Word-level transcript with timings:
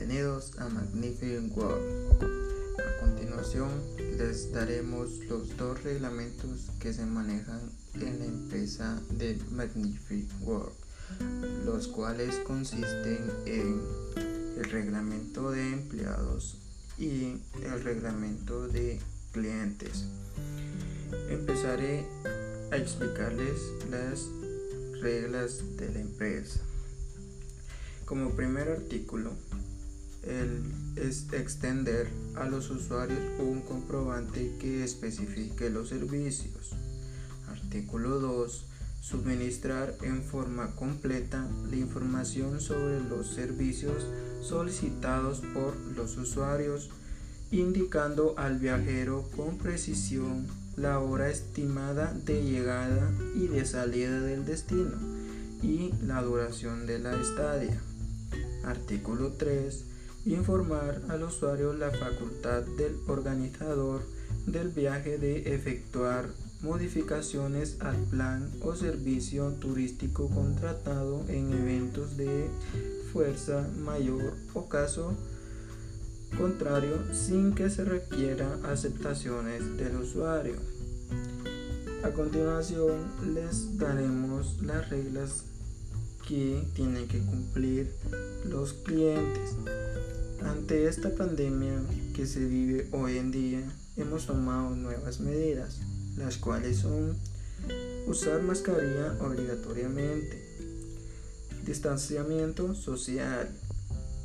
bienvenidos 0.00 0.58
a 0.58 0.66
Magnificent 0.70 1.54
World. 1.54 2.22
A 2.78 3.00
continuación 3.04 3.68
les 4.16 4.50
daremos 4.50 5.10
los 5.28 5.54
dos 5.58 5.82
reglamentos 5.82 6.70
que 6.80 6.94
se 6.94 7.04
manejan 7.04 7.60
en 7.96 8.18
la 8.18 8.24
empresa 8.24 8.98
de 9.10 9.38
Magnificent 9.50 10.32
World, 10.40 10.72
los 11.66 11.86
cuales 11.88 12.34
consisten 12.46 13.30
en 13.44 13.82
el 14.56 14.64
reglamento 14.70 15.50
de 15.50 15.70
empleados 15.70 16.56
y 16.96 17.36
el 17.62 17.82
reglamento 17.84 18.68
de 18.68 18.98
clientes. 19.32 20.06
Empezaré 21.28 22.06
a 22.72 22.76
explicarles 22.78 23.60
las 23.90 24.28
reglas 25.02 25.62
de 25.76 25.92
la 25.92 26.00
empresa. 26.00 26.60
Como 28.06 28.30
primer 28.30 28.70
artículo, 28.70 29.36
es 30.22 31.32
extender 31.32 32.10
a 32.36 32.46
los 32.46 32.70
usuarios 32.70 33.18
un 33.38 33.62
comprobante 33.62 34.56
que 34.58 34.84
especifique 34.84 35.70
los 35.70 35.88
servicios. 35.88 36.72
Artículo 37.48 38.20
2. 38.20 38.66
Suministrar 39.00 39.96
en 40.02 40.22
forma 40.22 40.76
completa 40.76 41.48
la 41.70 41.76
información 41.76 42.60
sobre 42.60 43.00
los 43.00 43.28
servicios 43.28 44.06
solicitados 44.42 45.40
por 45.54 45.74
los 45.96 46.18
usuarios, 46.18 46.90
indicando 47.50 48.34
al 48.36 48.58
viajero 48.58 49.28
con 49.34 49.56
precisión 49.56 50.46
la 50.76 50.98
hora 50.98 51.30
estimada 51.30 52.12
de 52.12 52.44
llegada 52.44 53.10
y 53.34 53.46
de 53.46 53.64
salida 53.64 54.20
del 54.20 54.44
destino 54.44 54.96
y 55.62 55.92
la 56.02 56.22
duración 56.22 56.86
de 56.86 56.98
la 56.98 57.18
estadia. 57.18 57.80
Artículo 58.64 59.32
3 59.32 59.86
informar 60.26 61.02
al 61.08 61.22
usuario 61.22 61.72
la 61.72 61.90
facultad 61.90 62.62
del 62.62 62.96
organizador 63.06 64.02
del 64.46 64.68
viaje 64.68 65.18
de 65.18 65.54
efectuar 65.54 66.28
modificaciones 66.62 67.78
al 67.80 67.96
plan 68.04 68.50
o 68.62 68.74
servicio 68.74 69.48
turístico 69.60 70.28
contratado 70.28 71.24
en 71.28 71.52
eventos 71.52 72.16
de 72.16 72.50
fuerza 73.12 73.66
mayor 73.78 74.34
o 74.54 74.68
caso 74.68 75.14
contrario 76.36 76.96
sin 77.14 77.54
que 77.54 77.70
se 77.70 77.84
requiera 77.84 78.58
aceptaciones 78.64 79.76
del 79.76 79.96
usuario. 79.96 80.56
A 82.04 82.10
continuación 82.10 83.10
les 83.34 83.76
daremos 83.78 84.62
las 84.62 84.88
reglas 84.90 85.44
que 86.26 86.62
tienen 86.74 87.08
que 87.08 87.18
cumplir 87.18 87.92
los 88.44 88.72
clientes. 88.72 89.56
Ante 90.44 90.86
esta 90.86 91.14
pandemia 91.14 91.82
que 92.14 92.26
se 92.26 92.40
vive 92.40 92.88
hoy 92.92 93.18
en 93.18 93.30
día, 93.30 93.60
hemos 93.96 94.26
tomado 94.26 94.70
nuevas 94.74 95.20
medidas, 95.20 95.80
las 96.16 96.38
cuales 96.38 96.78
son 96.78 97.16
usar 98.06 98.42
mascarilla 98.42 99.16
obligatoriamente, 99.20 100.42
distanciamiento 101.64 102.74
social, 102.74 103.48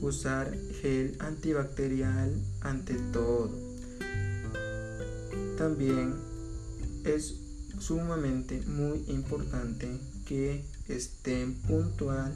usar 0.00 0.56
gel 0.80 1.16
antibacterial 1.20 2.34
ante 2.60 2.94
todo. 3.12 3.50
También 5.56 6.14
es 7.04 7.36
sumamente 7.78 8.60
muy 8.66 9.04
importante 9.08 9.88
que 10.26 10.64
estén 10.88 11.54
puntual 11.62 12.32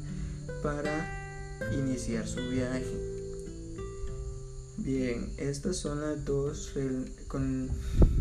para 0.63 1.73
iniciar 1.73 2.27
su 2.27 2.41
viaje. 2.49 3.16
Bien, 4.87 5.33
estas 5.37 5.79
son 5.79 6.01
las 6.01 6.25
dos, 6.25 6.73
con 7.27 7.69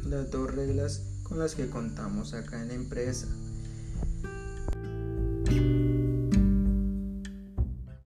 las 0.10 0.32
dos 0.32 0.52
reglas 0.52 1.04
con 1.22 1.38
las 1.38 1.54
que 1.54 1.70
contamos 1.70 2.34
acá 2.34 2.60
en 2.60 2.70
la 2.70 2.74
empresa. 2.74 3.28